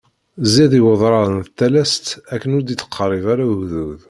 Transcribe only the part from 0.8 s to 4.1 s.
wedrar s talast akken ur d-ittqerrib ara ugdud.